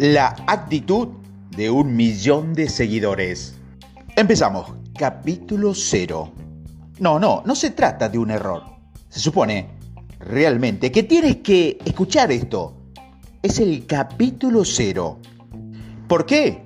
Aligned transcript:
La 0.00 0.34
actitud 0.46 1.08
de 1.54 1.68
un 1.68 1.94
millón 1.94 2.54
de 2.54 2.70
seguidores. 2.70 3.56
Empezamos. 4.16 4.72
Capítulo 4.96 5.74
0. 5.74 6.32
No, 7.00 7.18
no, 7.18 7.42
no 7.44 7.54
se 7.54 7.68
trata 7.72 8.08
de 8.08 8.16
un 8.16 8.30
error. 8.30 8.62
Se 9.10 9.20
supone 9.20 9.66
realmente 10.18 10.90
que 10.90 11.02
tienes 11.02 11.36
que 11.42 11.76
escuchar 11.84 12.32
esto. 12.32 12.78
Es 13.42 13.58
el 13.58 13.84
capítulo 13.84 14.64
0. 14.64 15.18
¿Por 16.08 16.24
qué? 16.24 16.62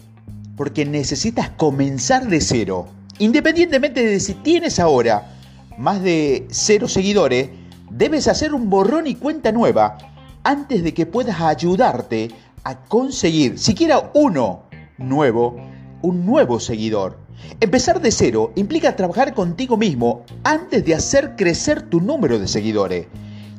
Porque 0.56 0.84
necesitas 0.84 1.50
comenzar 1.56 2.28
de 2.28 2.40
cero. 2.40 2.86
Independientemente 3.18 4.06
de 4.06 4.20
si 4.20 4.34
tienes 4.34 4.78
ahora 4.78 5.34
más 5.76 6.00
de 6.04 6.46
cero 6.50 6.86
seguidores, 6.86 7.48
debes 7.90 8.28
hacer 8.28 8.54
un 8.54 8.70
borrón 8.70 9.08
y 9.08 9.16
cuenta 9.16 9.50
nueva 9.50 9.98
antes 10.44 10.84
de 10.84 10.94
que 10.94 11.06
puedas 11.06 11.40
ayudarte 11.40 12.30
a 12.64 12.84
conseguir 12.84 13.58
siquiera 13.58 14.10
uno 14.14 14.64
nuevo, 14.98 15.56
un 16.02 16.26
nuevo 16.26 16.58
seguidor. 16.60 17.18
Empezar 17.60 18.00
de 18.00 18.10
cero 18.10 18.52
implica 18.56 18.96
trabajar 18.96 19.34
contigo 19.34 19.76
mismo 19.76 20.24
antes 20.42 20.84
de 20.84 20.94
hacer 20.94 21.36
crecer 21.36 21.82
tu 21.82 22.00
número 22.00 22.38
de 22.38 22.48
seguidores. 22.48 23.06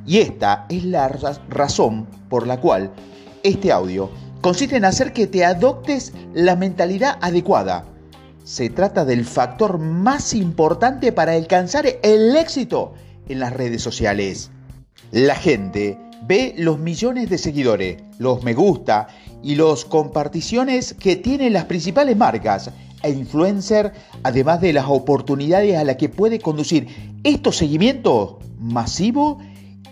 Y 0.06 0.20
esta 0.20 0.66
es 0.70 0.84
la 0.84 1.08
razón 1.50 2.08
por 2.30 2.48
la 2.48 2.60
cual 2.60 2.92
este 3.44 3.72
audio 3.72 4.10
consiste 4.42 4.76
en 4.76 4.86
hacer 4.86 5.14
que 5.14 5.28
te 5.28 5.46
adoptes 5.46 6.14
la 6.34 6.56
mentalidad 6.56 7.18
adecuada. 7.22 7.86
Se 8.44 8.70
trata 8.70 9.06
del 9.06 9.26
factor 9.26 9.80
más 9.80 10.34
importante 10.34 11.12
para 11.12 11.34
alcanzar 11.34 11.86
el 12.04 12.36
éxito 12.36 12.94
en 13.28 13.40
las 13.40 13.54
redes 13.54 13.82
sociales. 13.82 14.52
La 15.12 15.36
gente 15.36 16.00
Ve 16.24 16.56
los 16.58 16.80
millones 16.80 17.30
de 17.30 17.38
seguidores, 17.38 17.98
los 18.18 18.44
me 18.44 18.54
gusta 18.54 19.08
y 19.44 19.56
los 19.56 19.86
comparticiones 19.86 20.94
que 20.94 21.16
tienen 21.16 21.54
las 21.54 21.66
principales 21.66 22.18
marcas 22.18 22.72
e 23.04 23.12
influencers, 23.12 23.92
además 24.24 24.62
de 24.62 24.74
las 24.74 24.86
oportunidades 24.88 25.78
a 25.78 25.84
las 25.84 25.98
que 25.98 26.10
puede 26.10 26.40
conducir 26.40 26.88
estos 27.24 27.58
seguimientos 27.58 28.36
masivos 28.60 29.38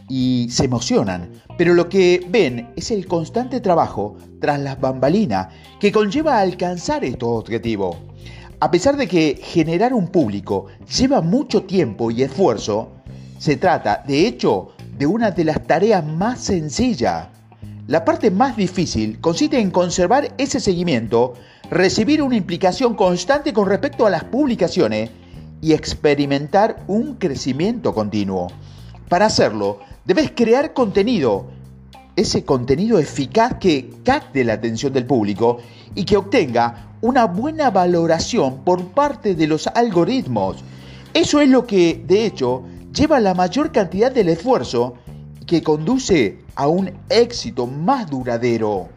y 0.09 0.47
se 0.49 0.65
emocionan. 0.65 1.29
Pero 1.57 1.75
lo 1.75 1.87
que 1.87 2.25
ven 2.29 2.69
es 2.75 2.89
el 2.89 3.05
constante 3.05 3.59
trabajo 3.61 4.17
tras 4.41 4.59
las 4.59 4.79
bambalinas 4.79 5.49
que 5.79 5.91
conlleva 5.91 6.39
alcanzar 6.39 7.05
estos 7.05 7.29
objetivos. 7.29 7.97
A 8.59 8.71
pesar 8.71 8.97
de 8.97 9.07
que 9.07 9.39
generar 9.43 9.93
un 9.93 10.07
público 10.07 10.67
lleva 10.97 11.21
mucho 11.21 11.63
tiempo 11.63 12.09
y 12.09 12.23
esfuerzo, 12.23 12.91
se 13.37 13.57
trata, 13.57 14.03
de 14.07 14.25
hecho, 14.25 14.72
de 14.97 15.05
una 15.07 15.31
de 15.31 15.43
las 15.43 15.65
tareas 15.65 16.05
más 16.05 16.39
sencillas. 16.39 17.27
La 17.87 18.05
parte 18.05 18.31
más 18.31 18.55
difícil 18.55 19.19
consiste 19.19 19.59
en 19.59 19.71
conservar 19.71 20.33
ese 20.37 20.59
seguimiento, 20.59 21.33
recibir 21.69 22.21
una 22.21 22.35
implicación 22.35 22.95
constante 22.95 23.51
con 23.51 23.67
respecto 23.67 24.05
a 24.05 24.09
las 24.09 24.23
publicaciones 24.23 25.09
y 25.61 25.73
experimentar 25.73 26.83
un 26.87 27.15
crecimiento 27.15 27.93
continuo. 27.93 28.47
Para 29.09 29.25
hacerlo, 29.25 29.79
debes 30.05 30.31
crear 30.31 30.73
contenido, 30.73 31.47
ese 32.15 32.45
contenido 32.45 32.99
eficaz 32.99 33.55
que 33.55 33.89
capte 34.03 34.43
la 34.43 34.53
atención 34.53 34.93
del 34.93 35.05
público 35.05 35.59
y 35.95 36.05
que 36.05 36.17
obtenga 36.17 36.95
una 37.01 37.25
buena 37.25 37.69
valoración 37.69 38.63
por 38.63 38.85
parte 38.87 39.35
de 39.35 39.47
los 39.47 39.67
algoritmos. 39.67 40.63
Eso 41.13 41.41
es 41.41 41.49
lo 41.49 41.67
que, 41.67 42.01
de 42.07 42.25
hecho, 42.25 42.63
lleva 42.93 43.19
la 43.19 43.33
mayor 43.33 43.71
cantidad 43.71 44.11
del 44.11 44.29
esfuerzo 44.29 44.93
que 45.47 45.63
conduce 45.63 46.39
a 46.55 46.67
un 46.67 46.91
éxito 47.09 47.67
más 47.67 48.09
duradero. 48.09 48.89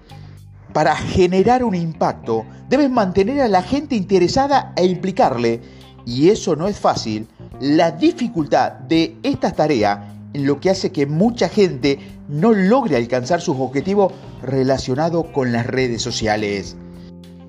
Para 0.72 0.94
generar 0.94 1.64
un 1.64 1.74
impacto, 1.74 2.44
debes 2.68 2.90
mantener 2.90 3.40
a 3.40 3.48
la 3.48 3.62
gente 3.62 3.96
interesada 3.96 4.72
e 4.76 4.84
implicarle, 4.84 5.60
y 6.04 6.28
eso 6.28 6.54
no 6.54 6.68
es 6.68 6.78
fácil, 6.78 7.26
la 7.60 7.90
dificultad 7.90 8.72
de 8.72 9.16
esta 9.22 9.52
tarea 9.52 10.12
lo 10.34 10.60
que 10.60 10.68
hace 10.68 10.92
que 10.92 11.06
mucha 11.06 11.48
gente 11.48 11.98
no 12.28 12.52
logre 12.52 12.96
alcanzar 12.96 13.40
sus 13.40 13.56
objetivos 13.58 14.12
relacionados 14.42 15.26
con 15.32 15.50
las 15.52 15.66
redes 15.66 16.02
sociales. 16.02 16.76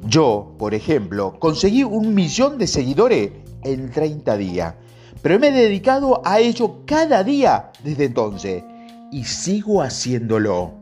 Yo, 0.05 0.53
por 0.57 0.73
ejemplo, 0.73 1.37
conseguí 1.39 1.83
un 1.83 2.15
millón 2.15 2.57
de 2.57 2.67
seguidores 2.67 3.31
en 3.63 3.91
30 3.91 4.37
días 4.37 4.75
pero 5.21 5.39
me 5.39 5.47
he 5.47 5.51
dedicado 5.51 6.21
a 6.25 6.39
ello 6.39 6.81
cada 6.85 7.23
día 7.23 7.71
desde 7.83 8.05
entonces 8.05 8.63
y 9.11 9.23
sigo 9.23 9.81
haciéndolo. 9.81 10.73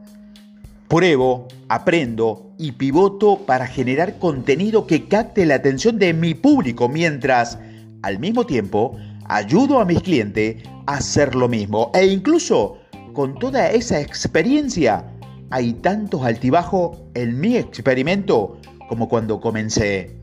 Pruebo, 0.87 1.47
aprendo 1.67 2.51
y 2.57 2.73
pivoto 2.73 3.39
para 3.45 3.67
generar 3.67 4.19
contenido 4.19 4.85
que 4.85 5.07
capte 5.07 5.45
la 5.45 5.55
atención 5.55 5.97
de 5.97 6.13
mi 6.13 6.33
público 6.33 6.87
mientras, 6.87 7.57
al 8.01 8.19
mismo 8.19 8.45
tiempo, 8.45 8.95
ayudo 9.25 9.79
a 9.79 9.85
mis 9.85 10.01
clientes 10.01 10.63
a 10.85 10.97
hacer 10.97 11.35
lo 11.35 11.49
mismo. 11.49 11.91
E 11.93 12.05
incluso 12.05 12.77
con 13.13 13.39
toda 13.39 13.71
esa 13.71 13.99
experiencia, 13.99 15.11
hay 15.49 15.73
tantos 15.73 16.23
altibajos 16.23 16.97
en 17.13 17.39
mi 17.39 17.57
experimento 17.57 18.57
como 18.87 19.09
cuando 19.09 19.39
comencé. 19.39 20.15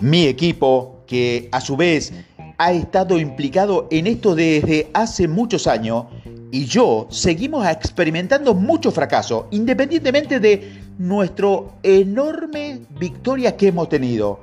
Mi 0.00 0.26
equipo, 0.26 1.02
que 1.06 1.48
a 1.52 1.60
su 1.60 1.76
vez 1.76 2.12
ha 2.58 2.72
estado 2.72 3.18
implicado 3.18 3.86
en 3.90 4.08
esto 4.08 4.34
desde 4.34 4.90
hace 4.92 5.28
muchos 5.28 5.68
años 5.68 6.06
y 6.50 6.64
yo 6.64 7.06
seguimos 7.08 7.66
experimentando 7.68 8.52
mucho 8.52 8.90
fracaso, 8.90 9.46
independientemente 9.52 10.40
de 10.40 10.82
nuestra 10.98 11.48
enorme 11.84 12.80
victoria 12.98 13.56
que 13.56 13.68
hemos 13.68 13.88
tenido. 13.88 14.40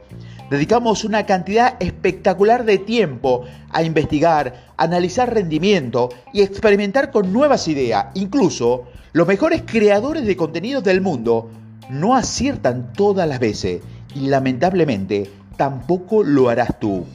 Dedicamos 0.49 1.03
una 1.03 1.25
cantidad 1.25 1.75
espectacular 1.81 2.63
de 2.63 2.77
tiempo 2.77 3.43
a 3.71 3.83
investigar, 3.83 4.71
analizar 4.77 5.33
rendimiento 5.33 6.09
y 6.31 6.41
experimentar 6.41 7.11
con 7.11 7.33
nuevas 7.33 7.67
ideas. 7.67 8.07
Incluso 8.13 8.85
los 9.11 9.27
mejores 9.27 9.63
creadores 9.65 10.25
de 10.25 10.37
contenidos 10.37 10.83
del 10.83 11.01
mundo 11.01 11.49
no 11.89 12.15
aciertan 12.15 12.93
todas 12.93 13.27
las 13.27 13.39
veces 13.39 13.81
y 14.13 14.27
lamentablemente 14.27 15.29
tampoco 15.57 16.23
lo 16.23 16.47
harás 16.49 16.79
tú. 16.79 17.05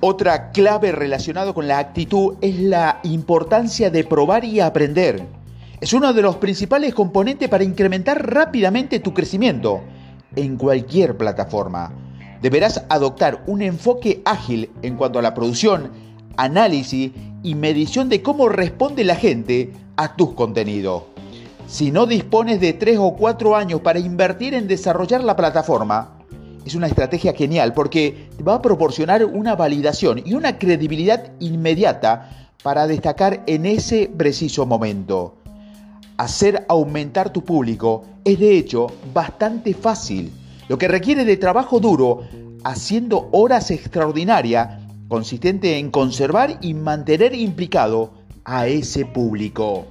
Otra 0.00 0.52
clave 0.52 0.92
relacionada 0.92 1.52
con 1.52 1.66
la 1.66 1.80
actitud 1.80 2.36
es 2.40 2.60
la 2.60 3.00
importancia 3.02 3.90
de 3.90 4.04
probar 4.04 4.44
y 4.44 4.60
aprender. 4.60 5.26
Es 5.80 5.92
uno 5.92 6.12
de 6.12 6.22
los 6.22 6.36
principales 6.36 6.94
componentes 6.94 7.48
para 7.48 7.64
incrementar 7.64 8.32
rápidamente 8.32 9.00
tu 9.00 9.12
crecimiento 9.12 9.80
en 10.36 10.56
cualquier 10.56 11.16
plataforma. 11.16 11.92
Deberás 12.40 12.84
adoptar 12.88 13.42
un 13.48 13.60
enfoque 13.60 14.22
ágil 14.24 14.70
en 14.82 14.94
cuanto 14.94 15.18
a 15.18 15.22
la 15.22 15.34
producción, 15.34 15.90
análisis 16.36 17.10
y 17.42 17.56
medición 17.56 18.08
de 18.08 18.22
cómo 18.22 18.48
responde 18.48 19.02
la 19.02 19.16
gente 19.16 19.72
a 19.96 20.14
tus 20.14 20.32
contenidos. 20.34 21.02
Si 21.66 21.90
no 21.90 22.06
dispones 22.06 22.60
de 22.60 22.72
3 22.72 22.98
o 23.00 23.16
4 23.16 23.56
años 23.56 23.80
para 23.80 23.98
invertir 23.98 24.54
en 24.54 24.68
desarrollar 24.68 25.24
la 25.24 25.34
plataforma, 25.34 26.17
es 26.64 26.74
una 26.74 26.86
estrategia 26.86 27.32
genial 27.32 27.72
porque 27.72 28.28
va 28.46 28.54
a 28.54 28.62
proporcionar 28.62 29.24
una 29.24 29.54
validación 29.54 30.22
y 30.24 30.34
una 30.34 30.58
credibilidad 30.58 31.32
inmediata 31.40 32.50
para 32.62 32.86
destacar 32.86 33.42
en 33.46 33.66
ese 33.66 34.10
preciso 34.16 34.66
momento. 34.66 35.36
Hacer 36.16 36.66
aumentar 36.68 37.32
tu 37.32 37.44
público 37.44 38.04
es 38.24 38.38
de 38.38 38.58
hecho 38.58 38.88
bastante 39.14 39.72
fácil, 39.74 40.32
lo 40.68 40.76
que 40.76 40.88
requiere 40.88 41.24
de 41.24 41.36
trabajo 41.36 41.80
duro, 41.80 42.22
haciendo 42.64 43.28
horas 43.32 43.70
extraordinarias, 43.70 44.80
consistente 45.08 45.78
en 45.78 45.90
conservar 45.90 46.58
y 46.60 46.74
mantener 46.74 47.34
implicado 47.34 48.12
a 48.44 48.66
ese 48.66 49.06
público. 49.06 49.86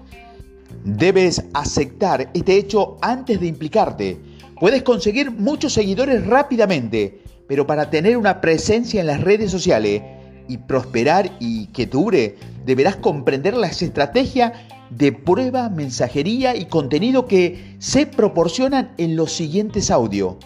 Debes 0.83 1.43
aceptar 1.53 2.29
este 2.33 2.57
hecho 2.57 2.97
antes 3.01 3.39
de 3.39 3.47
implicarte 3.47 4.19
Puedes 4.59 4.81
conseguir 4.81 5.29
muchos 5.29 5.73
seguidores 5.73 6.25
rápidamente, 6.25 7.21
pero 7.47 7.67
para 7.67 7.91
tener 7.91 8.17
una 8.17 8.41
presencia 8.41 9.01
en 9.01 9.07
las 9.07 9.21
redes 9.21 9.51
sociales 9.51 10.01
y 10.47 10.57
prosperar 10.57 11.31
y 11.39 11.67
que 11.67 11.85
dure, 11.85 12.37
deberás 12.65 12.95
comprender 12.95 13.55
las 13.55 13.83
estrategias 13.83 14.53
de 14.89 15.11
prueba, 15.11 15.69
mensajería 15.69 16.55
y 16.55 16.65
contenido 16.65 17.27
que 17.27 17.75
se 17.77 18.07
proporcionan 18.07 18.93
en 18.97 19.15
los 19.15 19.31
siguientes 19.31 19.91
audios. 19.91 20.37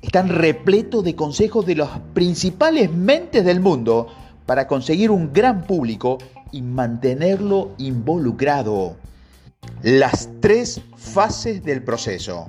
Están 0.00 0.28
repletos 0.28 1.02
de 1.02 1.16
consejos 1.16 1.66
de 1.66 1.74
las 1.74 1.90
principales 2.14 2.92
mentes 2.92 3.44
del 3.44 3.58
mundo 3.58 4.06
para 4.46 4.68
conseguir 4.68 5.10
un 5.10 5.32
gran 5.32 5.64
público 5.64 6.18
y 6.52 6.62
mantenerlo 6.62 7.72
involucrado. 7.78 8.96
Las 9.82 10.28
tres 10.40 10.80
fases 10.96 11.64
del 11.64 11.82
proceso. 11.82 12.48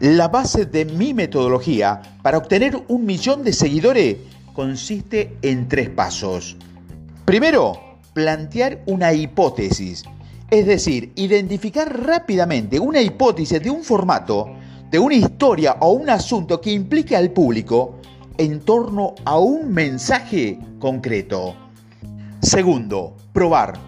La 0.00 0.28
base 0.28 0.64
de 0.64 0.86
mi 0.86 1.12
metodología 1.12 2.00
para 2.22 2.38
obtener 2.38 2.74
un 2.88 3.04
millón 3.04 3.44
de 3.44 3.52
seguidores 3.52 4.16
consiste 4.54 5.36
en 5.42 5.68
tres 5.68 5.90
pasos. 5.90 6.56
Primero, 7.26 7.98
plantear 8.14 8.82
una 8.86 9.12
hipótesis, 9.12 10.04
es 10.50 10.64
decir, 10.64 11.12
identificar 11.16 12.02
rápidamente 12.02 12.80
una 12.80 13.02
hipótesis 13.02 13.62
de 13.62 13.68
un 13.68 13.84
formato 13.84 14.48
de 14.90 14.98
una 14.98 15.16
historia 15.16 15.76
o 15.80 15.90
un 15.90 16.08
asunto 16.08 16.62
que 16.62 16.72
implique 16.72 17.14
al 17.14 17.32
público 17.32 17.98
en 18.38 18.60
torno 18.60 19.14
a 19.26 19.38
un 19.38 19.70
mensaje 19.70 20.58
concreto. 20.78 21.54
Segundo, 22.40 23.16
probar. 23.34 23.78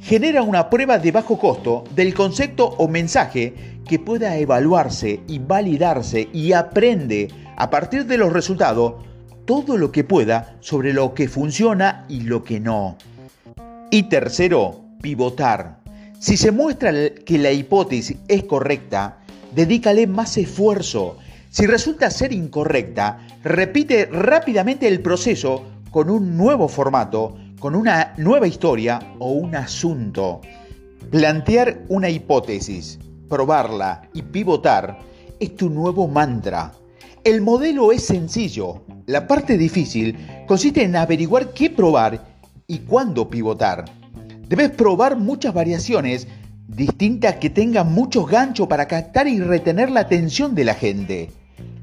Genera 0.00 0.42
una 0.42 0.68
prueba 0.68 0.98
de 0.98 1.12
bajo 1.12 1.38
costo 1.38 1.84
del 1.94 2.12
concepto 2.12 2.66
o 2.76 2.88
mensaje 2.88 3.73
que 3.86 3.98
pueda 3.98 4.36
evaluarse 4.36 5.20
y 5.26 5.38
validarse 5.38 6.28
y 6.32 6.52
aprende 6.52 7.28
a 7.56 7.70
partir 7.70 8.06
de 8.06 8.18
los 8.18 8.32
resultados 8.32 8.94
todo 9.44 9.76
lo 9.76 9.92
que 9.92 10.04
pueda 10.04 10.56
sobre 10.60 10.92
lo 10.92 11.14
que 11.14 11.28
funciona 11.28 12.04
y 12.08 12.20
lo 12.20 12.42
que 12.44 12.60
no. 12.60 12.96
Y 13.90 14.04
tercero, 14.04 14.80
pivotar. 15.02 15.80
Si 16.18 16.36
se 16.36 16.50
muestra 16.50 16.92
que 17.24 17.38
la 17.38 17.52
hipótesis 17.52 18.16
es 18.28 18.44
correcta, 18.44 19.18
dedícale 19.54 20.06
más 20.06 20.36
esfuerzo. 20.38 21.18
Si 21.50 21.66
resulta 21.66 22.10
ser 22.10 22.32
incorrecta, 22.32 23.20
repite 23.42 24.06
rápidamente 24.06 24.88
el 24.88 25.00
proceso 25.00 25.64
con 25.90 26.10
un 26.10 26.36
nuevo 26.36 26.66
formato, 26.66 27.36
con 27.60 27.76
una 27.76 28.14
nueva 28.16 28.46
historia 28.46 28.98
o 29.18 29.32
un 29.32 29.54
asunto. 29.54 30.40
Plantear 31.10 31.82
una 31.88 32.08
hipótesis, 32.08 32.98
probarla 33.28 34.08
y 34.12 34.22
pivotar 34.22 34.98
es 35.40 35.56
tu 35.56 35.70
nuevo 35.70 36.08
mantra. 36.08 36.72
El 37.24 37.40
modelo 37.40 37.92
es 37.92 38.04
sencillo. 38.04 38.82
La 39.06 39.26
parte 39.26 39.56
difícil 39.56 40.16
consiste 40.46 40.82
en 40.82 40.96
averiguar 40.96 41.52
qué 41.52 41.70
probar 41.70 42.24
y 42.66 42.80
cuándo 42.80 43.28
pivotar. 43.28 43.84
Debes 44.48 44.70
probar 44.70 45.16
muchas 45.16 45.54
variaciones 45.54 46.28
distintas 46.68 47.36
que 47.36 47.50
tengan 47.50 47.92
muchos 47.92 48.28
ganchos 48.28 48.68
para 48.68 48.88
captar 48.88 49.26
y 49.28 49.40
retener 49.40 49.90
la 49.90 50.00
atención 50.00 50.54
de 50.54 50.64
la 50.64 50.74
gente. 50.74 51.30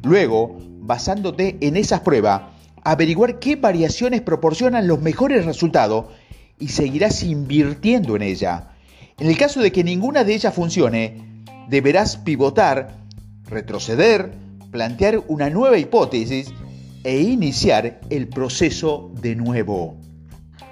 Luego, 0.03 0.57
basándote 0.79 1.57
en 1.61 1.77
esas 1.77 2.01
pruebas, 2.01 2.41
averiguar 2.83 3.39
qué 3.39 3.55
variaciones 3.55 4.21
proporcionan 4.21 4.87
los 4.87 5.01
mejores 5.01 5.45
resultados 5.45 6.05
y 6.59 6.69
seguirás 6.69 7.23
invirtiendo 7.23 8.15
en 8.15 8.21
ella. 8.23 8.69
En 9.17 9.27
el 9.27 9.37
caso 9.37 9.61
de 9.61 9.71
que 9.71 9.83
ninguna 9.83 10.23
de 10.23 10.33
ellas 10.33 10.53
funcione, 10.53 11.30
deberás 11.71 12.17
pivotar, 12.17 12.97
retroceder, 13.45 14.33
plantear 14.71 15.23
una 15.29 15.49
nueva 15.49 15.77
hipótesis 15.77 16.53
e 17.05 17.21
iniciar 17.21 18.01
el 18.09 18.27
proceso 18.27 19.09
de 19.21 19.37
nuevo. 19.37 19.95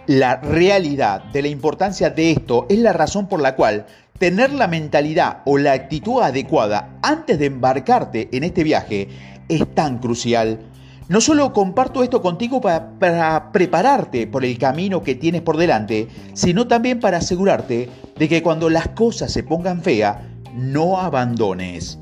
La 0.08 0.36
realidad 0.42 1.24
de 1.32 1.42
la 1.42 1.48
importancia 1.48 2.10
de 2.10 2.32
esto 2.32 2.66
es 2.68 2.80
la 2.80 2.92
razón 2.92 3.30
por 3.30 3.42
la 3.42 3.56
cual 3.56 3.86
tener 4.18 4.52
la 4.52 4.68
mentalidad 4.68 5.42
o 5.46 5.58
la 5.58 5.72
actitud 5.72 6.22
adecuada 6.22 7.00
antes 7.02 7.40
de 7.40 7.46
embarcarte 7.46 8.28
en 8.34 8.44
este 8.44 8.66
viaje 8.66 9.08
es 9.48 9.74
tan 9.74 10.00
crucial. 10.00 10.60
No 11.08 11.22
solo 11.22 11.54
comparto 11.54 12.04
esto 12.04 12.22
contigo 12.22 12.60
para, 12.60 13.00
para, 13.00 13.54
prepararte 13.54 14.28
por 14.28 14.44
el 14.44 14.58
camino 14.58 15.02
que 15.02 15.16
tienes 15.16 15.44
por 15.44 15.56
delante, 15.56 16.10
sino 16.34 16.68
también 16.68 17.00
para 17.00 17.20
asegurarte 17.20 17.90
de 18.18 18.28
que 18.28 18.44
cuando 18.44 18.70
las 18.70 18.90
cosas 18.90 19.32
se 19.32 19.44
pongan 19.44 19.82
feas, 19.82 20.18
no 20.54 21.00
abandones. 21.00 22.00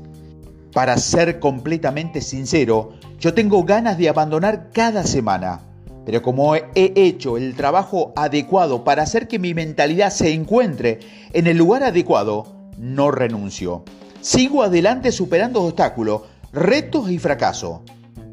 Para 0.72 0.96
ser 0.96 1.40
completamente 1.40 2.20
sincero, 2.20 2.92
yo 3.18 3.34
tengo 3.34 3.64
ganas 3.64 3.98
de 3.98 4.08
abandonar 4.08 4.70
cada 4.72 5.04
semana. 5.04 5.60
Pero 6.04 6.22
como 6.22 6.54
he 6.54 6.70
hecho 6.74 7.36
el 7.36 7.54
trabajo 7.54 8.12
adecuado 8.16 8.84
para 8.84 9.02
hacer 9.02 9.28
que 9.28 9.38
mi 9.38 9.52
mentalidad 9.52 10.10
se 10.10 10.32
encuentre 10.32 11.00
en 11.32 11.46
el 11.46 11.58
lugar 11.58 11.82
adecuado, 11.82 12.70
no 12.78 13.10
renuncio. 13.10 13.84
Sigo 14.20 14.62
adelante 14.62 15.12
superando 15.12 15.62
obstáculos, 15.62 16.22
retos 16.52 17.10
y 17.10 17.18
fracasos. 17.18 17.80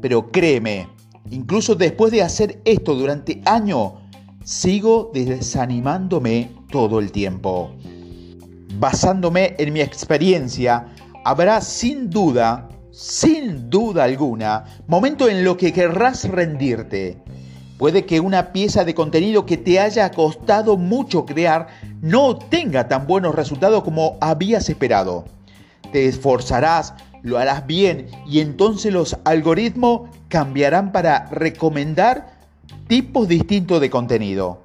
Pero 0.00 0.30
créeme, 0.30 0.88
incluso 1.30 1.74
después 1.74 2.12
de 2.12 2.22
hacer 2.22 2.60
esto 2.64 2.94
durante 2.94 3.42
años, 3.44 3.92
sigo 4.44 5.10
desanimándome 5.12 6.52
todo 6.70 6.98
el 6.98 7.12
tiempo. 7.12 7.72
Basándome 8.78 9.54
en 9.58 9.72
mi 9.72 9.80
experiencia, 9.80 10.86
habrá 11.24 11.62
sin 11.62 12.10
duda, 12.10 12.68
sin 12.90 13.70
duda 13.70 14.04
alguna, 14.04 14.64
momento 14.86 15.30
en 15.30 15.44
lo 15.44 15.56
que 15.56 15.72
querrás 15.72 16.28
rendirte. 16.28 17.16
Puede 17.78 18.04
que 18.04 18.20
una 18.20 18.52
pieza 18.52 18.84
de 18.84 18.94
contenido 18.94 19.46
que 19.46 19.56
te 19.56 19.80
haya 19.80 20.10
costado 20.10 20.76
mucho 20.76 21.24
crear 21.24 21.68
no 22.02 22.36
tenga 22.36 22.86
tan 22.86 23.06
buenos 23.06 23.34
resultados 23.34 23.82
como 23.82 24.18
habías 24.20 24.68
esperado. 24.68 25.24
Te 25.90 26.06
esforzarás, 26.06 26.92
lo 27.22 27.38
harás 27.38 27.66
bien 27.66 28.08
y 28.26 28.40
entonces 28.40 28.92
los 28.92 29.16
algoritmos 29.24 30.10
cambiarán 30.28 30.92
para 30.92 31.26
recomendar 31.30 32.36
tipos 32.88 33.26
distintos 33.26 33.80
de 33.80 33.88
contenido. 33.88 34.60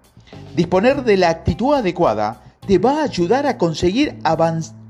Disponer 0.53 1.05
de 1.05 1.15
la 1.15 1.29
actitud 1.29 1.75
adecuada 1.75 2.50
te 2.65 2.77
va 2.77 2.99
a 2.99 3.03
ayudar 3.03 3.47
a 3.47 3.57
conseguir 3.57 4.17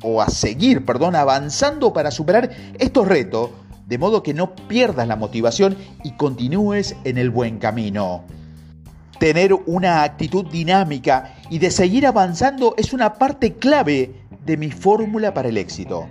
o 0.03 0.21
a 0.21 0.29
seguir, 0.29 0.85
perdón, 0.85 1.15
avanzando 1.15 1.93
para 1.93 2.11
superar 2.11 2.51
estos 2.79 3.07
retos 3.07 3.49
de 3.87 3.97
modo 3.97 4.23
que 4.23 4.33
no 4.33 4.55
pierdas 4.55 5.07
la 5.07 5.15
motivación 5.15 5.77
y 6.03 6.11
continúes 6.11 6.95
en 7.03 7.17
el 7.17 7.29
buen 7.29 7.59
camino. 7.59 8.23
Tener 9.19 9.53
una 9.53 10.03
actitud 10.03 10.45
dinámica 10.45 11.35
y 11.49 11.59
de 11.59 11.71
seguir 11.71 12.07
avanzando 12.07 12.73
es 12.77 12.93
una 12.93 13.15
parte 13.15 13.53
clave 13.53 14.15
de 14.45 14.57
mi 14.57 14.71
fórmula 14.71 15.33
para 15.33 15.49
el 15.49 15.57
éxito. 15.57 16.07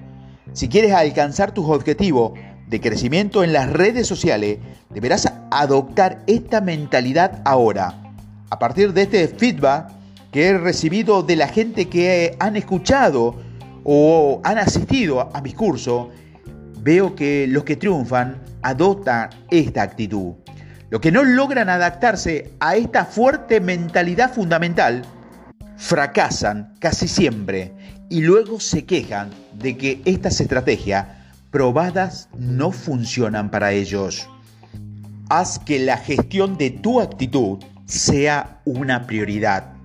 Si 0.53 0.69
quieres 0.69 0.93
alcanzar 0.93 1.53
tus 1.53 1.67
objetivos 1.67 2.33
de 2.69 2.81
crecimiento 2.81 3.43
en 3.43 3.53
las 3.53 3.71
redes 3.71 4.07
sociales, 4.07 4.59
deberás 4.91 5.33
adoptar 5.51 6.23
esta 6.27 6.61
mentalidad 6.61 7.43
ahora. 7.45 8.13
A 8.51 8.59
partir 8.59 8.93
de 8.93 9.03
este 9.03 9.29
feedback 9.29 10.00
que 10.33 10.49
he 10.49 10.59
recibido 10.59 11.23
de 11.23 11.37
la 11.37 11.49
gente 11.49 11.89
que 11.89 12.37
han 12.39 12.57
escuchado 12.57 13.37
o 13.85 14.41
han 14.45 14.59
asistido 14.59 15.35
a 15.35 15.41
mis 15.41 15.55
cursos, 15.55 16.09
veo 16.79 17.15
que 17.15 17.47
los 17.49 17.65
que 17.65 17.77
triunfan 17.77 18.43
adoptan 18.63 19.31
esta 19.51 19.83
actitud. 19.83 20.35
Los 20.91 21.01
que 21.01 21.13
no 21.13 21.23
logran 21.23 21.69
adaptarse 21.69 22.53
a 22.61 22.77
esta 22.77 23.05
fuerte 23.05 23.61
mentalidad 23.61 24.33
fundamental 24.33 25.03
fracasan 25.77 26.75
casi 26.79 27.09
siempre 27.09 27.73
y 28.09 28.23
luego 28.23 28.61
se 28.61 28.85
quejan 28.85 29.31
de 29.55 29.77
que 29.77 30.03
estas 30.05 30.41
estrategias 30.41 31.07
probadas 31.51 32.29
no 32.37 32.73
funcionan 32.73 33.51
para 33.51 33.73
ellos. 33.73 34.29
Haz 35.29 35.59
que 35.61 35.79
la 35.79 35.97
gestión 35.97 36.59
de 36.59 36.71
tu 36.71 37.01
actitud 37.01 37.59
sea 37.87 38.61
una 38.65 39.07
prioridad. 39.07 39.80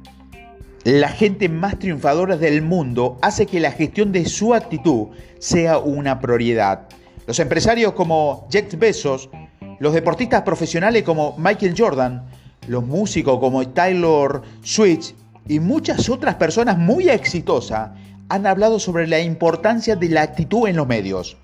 La 0.86 1.10
gente 1.10 1.50
más 1.50 1.80
triunfadora 1.80 2.38
del 2.38 2.62
mundo 2.62 3.18
hace 3.24 3.48
que 3.48 3.60
la 3.60 3.72
gestión 3.72 4.12
de 4.12 4.24
su 4.26 4.54
actitud 4.54 5.08
sea 5.40 5.80
una 5.80 6.20
prioridad. 6.20 6.82
Los 7.26 7.40
empresarios 7.40 7.94
como 7.94 8.48
Jeff 8.52 8.78
Bezos, 8.78 9.32
los 9.80 9.94
deportistas 9.96 10.44
profesionales 10.44 11.02
como 11.02 11.36
Michael 11.40 11.74
Jordan, 11.76 12.28
los 12.68 12.86
músicos 12.86 13.40
como 13.40 13.68
Taylor 13.70 14.44
Swift 14.62 15.14
y 15.48 15.60
muchas 15.60 16.08
otras 16.08 16.36
personas 16.36 16.78
muy 16.78 17.10
exitosas 17.10 17.90
han 18.30 18.46
hablado 18.46 18.78
sobre 18.78 19.08
la 19.08 19.20
importancia 19.20 19.96
de 19.96 20.10
la 20.10 20.22
actitud 20.22 20.68
en 20.68 20.76
los 20.76 20.86
medios. 20.86 21.36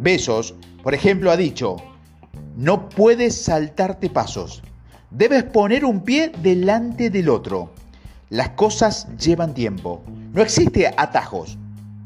Bezos, 0.00 0.56
por 0.82 0.94
ejemplo, 0.94 1.30
ha 1.30 1.36
dicho, 1.36 1.76
no 2.56 2.88
puedes 2.88 3.40
saltarte 3.40 4.10
pasos, 4.10 4.64
debes 5.12 5.44
poner 5.44 5.84
un 5.84 6.00
pie 6.00 6.32
delante 6.42 7.08
del 7.08 7.28
otro. 7.28 7.77
Las 8.30 8.50
cosas 8.50 9.08
llevan 9.16 9.54
tiempo. 9.54 10.02
No 10.34 10.42
existe 10.42 10.92
atajos, 10.98 11.56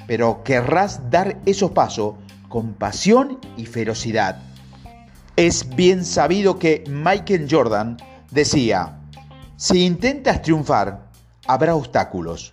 pero 0.07 0.45
querrás 0.45 1.11
dar 1.11 1.37
esos 1.47 1.73
pasos 1.73 2.15
con 2.49 2.75
pasión 2.75 3.39
y 3.57 3.67
ferocidad. 3.67 4.41
Es 5.35 5.75
bien 5.75 6.05
sabido 6.05 6.61
que 6.61 6.85
Michael 6.89 7.49
Jordan 7.51 7.97
decía, 8.31 9.01
si 9.57 9.85
intentas 9.85 10.43
triunfar, 10.43 11.09
habrá 11.49 11.75
obstáculos. 11.75 12.53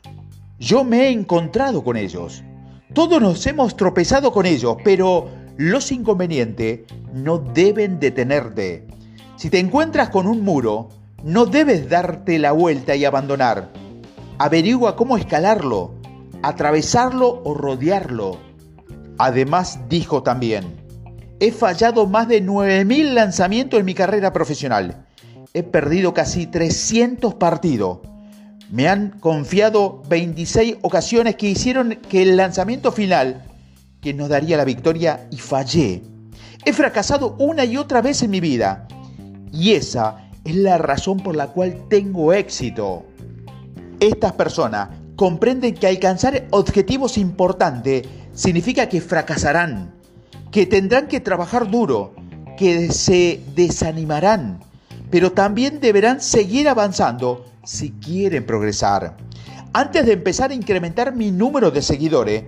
Yo 0.57 0.83
me 0.83 1.03
he 1.03 1.11
encontrado 1.11 1.83
con 1.83 1.95
ellos. 1.95 2.43
Todos 2.93 3.21
nos 3.21 3.45
hemos 3.45 3.77
tropezado 3.77 4.31
con 4.31 4.47
ellos, 4.47 4.77
pero 4.83 5.29
los 5.57 5.91
inconvenientes 5.91 6.81
no 7.13 7.37
deben 7.37 7.99
detenerte. 7.99 8.87
Si 9.35 9.51
te 9.51 9.59
encuentras 9.59 10.09
con 10.09 10.25
un 10.25 10.41
muro, 10.41 10.89
no 11.23 11.45
debes 11.45 11.89
darte 11.89 12.39
la 12.39 12.51
vuelta 12.51 12.95
y 12.95 13.05
abandonar. 13.05 13.71
Averigua 14.37 14.95
cómo 14.95 15.17
escalarlo, 15.17 15.95
atravesarlo 16.41 17.41
o 17.43 17.53
rodearlo. 17.53 18.37
Además 19.17 19.79
dijo 19.89 20.23
también, 20.23 20.77
he 21.39 21.51
fallado 21.51 22.07
más 22.07 22.27
de 22.27 22.43
9.000 22.43 23.13
lanzamientos 23.13 23.79
en 23.79 23.85
mi 23.85 23.93
carrera 23.93 24.31
profesional. 24.31 25.05
He 25.53 25.63
perdido 25.63 26.13
casi 26.13 26.47
300 26.47 27.33
partidos. 27.35 27.99
Me 28.71 28.87
han 28.87 29.19
confiado 29.19 30.03
26 30.07 30.77
ocasiones 30.83 31.35
que 31.35 31.49
hicieron 31.49 31.97
que 32.07 32.21
el 32.21 32.37
lanzamiento 32.37 32.91
final 32.91 33.43
que 33.99 34.13
nos 34.13 34.29
daría 34.29 34.57
la 34.57 34.63
victoria 34.63 35.27
y 35.31 35.37
fallé. 35.37 36.03
He 36.63 36.71
fracasado 36.71 37.35
una 37.39 37.65
y 37.65 37.77
otra 37.77 38.01
vez 38.01 38.21
en 38.21 38.31
mi 38.31 38.39
vida 38.39 38.87
y 39.51 39.71
esa 39.73 40.28
es 40.43 40.55
la 40.55 40.77
razón 40.77 41.17
por 41.17 41.35
la 41.35 41.47
cual 41.47 41.85
tengo 41.89 42.33
éxito. 42.33 43.05
Estas 43.99 44.33
personas 44.33 44.89
comprenden 45.15 45.75
que 45.75 45.87
alcanzar 45.87 46.47
objetivos 46.51 47.17
importantes 47.17 48.07
significa 48.33 48.87
que 48.87 49.01
fracasarán, 49.01 49.93
que 50.51 50.65
tendrán 50.65 51.07
que 51.07 51.19
trabajar 51.19 51.69
duro, 51.69 52.13
que 52.57 52.91
se 52.91 53.41
desanimarán, 53.55 54.59
pero 55.11 55.31
también 55.31 55.79
deberán 55.79 56.21
seguir 56.21 56.69
avanzando 56.69 57.45
si 57.63 57.91
quieren 57.91 58.45
progresar. 58.45 59.17
Antes 59.73 60.05
de 60.05 60.13
empezar 60.13 60.51
a 60.51 60.55
incrementar 60.55 61.15
mi 61.15 61.31
número 61.31 61.69
de 61.69 61.81
seguidores, 61.81 62.43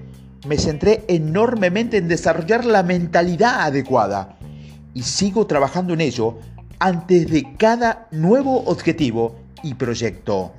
me 0.48 0.58
centré 0.58 1.04
enormemente 1.08 1.98
en 1.98 2.08
desarrollar 2.08 2.66
la 2.66 2.82
mentalidad 2.84 3.62
adecuada 3.62 4.38
y 4.94 5.04
sigo 5.04 5.46
trabajando 5.46 5.94
en 5.94 6.02
ello 6.02 6.40
antes 6.82 7.30
de 7.30 7.56
cada 7.58 8.08
nuevo 8.12 8.64
objetivo 8.64 9.36
y 9.62 9.76
proyecto. 9.76 10.52